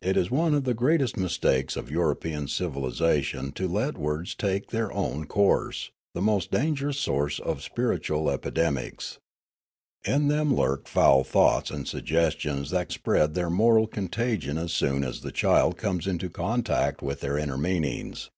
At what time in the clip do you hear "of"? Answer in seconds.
0.54-0.64, 1.76-1.90, 7.40-7.62